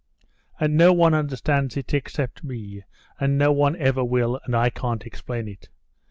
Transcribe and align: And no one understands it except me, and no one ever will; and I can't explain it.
And 0.59 0.75
no 0.77 0.93
one 0.93 1.13
understands 1.13 1.77
it 1.77 1.93
except 1.93 2.43
me, 2.43 2.81
and 3.19 3.37
no 3.37 3.51
one 3.51 3.75
ever 3.75 4.03
will; 4.03 4.39
and 4.45 4.55
I 4.55 4.71
can't 4.71 5.05
explain 5.05 5.47
it. 5.47 5.69